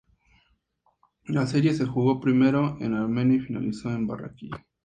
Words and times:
La 1.25 1.45
serie 1.45 1.75
se 1.75 1.85
jugó 1.85 2.19
primero 2.19 2.75
en 2.79 2.95
Armenia 2.95 3.37
y 3.37 3.41
finalizó 3.41 3.91
en 3.91 4.07
Barranquilla. 4.07 4.65